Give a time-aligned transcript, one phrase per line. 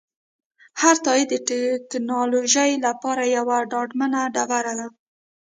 [0.81, 1.53] هر تایید د
[1.91, 4.87] ټکنالوژۍ لپاره یوه ډاډمنه ډبره ده.